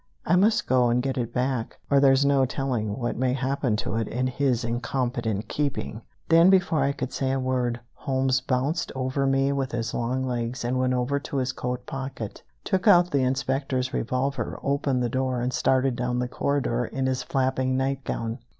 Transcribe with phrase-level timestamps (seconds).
[0.25, 3.97] I must go and get it back, or there's no telling what may happen to
[3.97, 9.27] it in his incompetent keeping!" Then, before I could say a word, Holmes bounced over
[9.27, 13.93] me with his long legs, went over to his coat pocket, took out the Inspector's
[13.93, 18.39] revolver, opened the door, and started down the corridor, in his flapping nightgown.